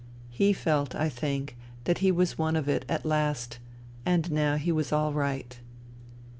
He 0.31 0.51
felt, 0.51 0.95
I 0.95 1.09
think, 1.09 1.55
that 1.83 1.99
he 1.99 2.11
was 2.11 2.35
one 2.35 2.55
of 2.55 2.67
it 2.67 2.85
at 2.89 3.05
last, 3.05 3.59
and 4.03 4.31
now 4.31 4.55
he 4.55 4.71
was 4.71 4.91
all 4.91 5.13
right. 5.13 5.55